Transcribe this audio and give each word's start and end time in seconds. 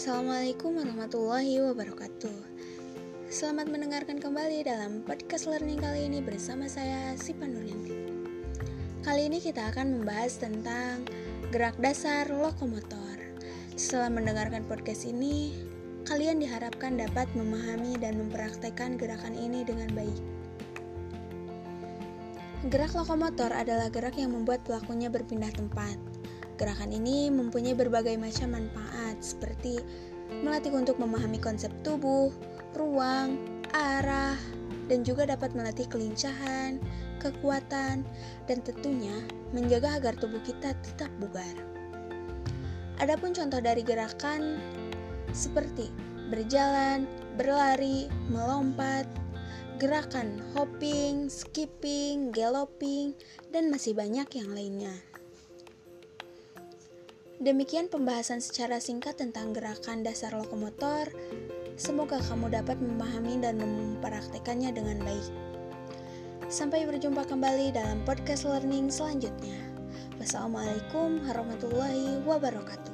Assalamualaikum 0.00 0.80
warahmatullahi 0.80 1.60
wabarakatuh. 1.60 2.38
Selamat 3.28 3.68
mendengarkan 3.68 4.16
kembali 4.16 4.64
dalam 4.64 5.04
podcast 5.04 5.44
learning 5.44 5.76
kali 5.76 6.08
ini 6.08 6.24
bersama 6.24 6.72
saya 6.72 7.12
Sipa 7.20 7.44
Nuryanti. 7.44 8.08
Kali 9.04 9.28
ini 9.28 9.44
kita 9.44 9.60
akan 9.68 10.00
membahas 10.00 10.40
tentang 10.40 11.04
gerak 11.52 11.76
dasar 11.76 12.32
lokomotor. 12.32 13.20
Setelah 13.76 14.08
mendengarkan 14.08 14.64
podcast 14.64 15.04
ini, 15.04 15.52
kalian 16.08 16.40
diharapkan 16.40 16.96
dapat 16.96 17.28
memahami 17.36 18.00
dan 18.00 18.16
mempraktekkan 18.24 18.96
gerakan 18.96 19.36
ini 19.36 19.68
dengan 19.68 19.92
baik. 19.92 20.20
Gerak 22.72 22.96
lokomotor 22.96 23.52
adalah 23.52 23.92
gerak 23.92 24.16
yang 24.16 24.32
membuat 24.32 24.64
pelakunya 24.64 25.12
berpindah 25.12 25.52
tempat 25.52 26.19
Gerakan 26.60 26.92
ini 26.92 27.32
mempunyai 27.32 27.72
berbagai 27.72 28.20
macam 28.20 28.52
manfaat 28.52 29.16
seperti 29.24 29.80
melatih 30.44 30.76
untuk 30.76 31.00
memahami 31.00 31.40
konsep 31.40 31.72
tubuh, 31.80 32.28
ruang, 32.76 33.40
arah, 33.72 34.36
dan 34.92 35.00
juga 35.00 35.24
dapat 35.24 35.56
melatih 35.56 35.88
kelincahan, 35.88 36.76
kekuatan, 37.16 38.04
dan 38.44 38.58
tentunya 38.60 39.24
menjaga 39.56 39.96
agar 39.96 40.14
tubuh 40.20 40.44
kita 40.44 40.76
tetap 40.84 41.08
bugar. 41.16 41.56
Adapun 43.00 43.32
contoh 43.32 43.64
dari 43.64 43.80
gerakan 43.80 44.60
seperti 45.32 45.88
berjalan, 46.28 47.08
berlari, 47.40 48.12
melompat, 48.28 49.08
gerakan 49.80 50.44
hopping, 50.52 51.32
skipping, 51.32 52.28
galloping, 52.28 53.16
dan 53.48 53.72
masih 53.72 53.96
banyak 53.96 54.28
yang 54.36 54.52
lainnya. 54.52 54.92
Demikian 57.40 57.88
pembahasan 57.88 58.44
secara 58.44 58.84
singkat 58.84 59.16
tentang 59.16 59.56
gerakan 59.56 60.04
dasar 60.04 60.36
lokomotor. 60.36 61.08
Semoga 61.72 62.20
kamu 62.20 62.52
dapat 62.52 62.76
memahami 62.76 63.40
dan 63.40 63.56
mempraktekannya 63.56 64.76
dengan 64.76 65.00
baik. 65.00 65.32
Sampai 66.52 66.84
berjumpa 66.84 67.24
kembali 67.24 67.72
dalam 67.72 68.04
podcast 68.04 68.44
learning 68.44 68.92
selanjutnya. 68.92 69.56
Wassalamualaikum 70.20 71.24
warahmatullahi 71.24 72.20
wabarakatuh. 72.28 72.92